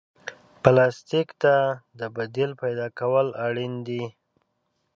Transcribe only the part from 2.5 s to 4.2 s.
پیدا کول اړین دي.